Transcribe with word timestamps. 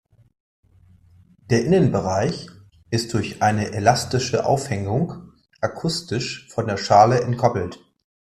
Der 1.51 1.63
Innenbereich 1.63 2.47
ist 2.89 3.13
durch 3.13 3.43
eine 3.43 3.71
elastische 3.73 4.47
Aufhängung 4.47 5.31
akustisch 5.59 6.47
von 6.49 6.65
der 6.65 6.77
Schale 6.77 7.21
entkoppelt. 7.21 7.79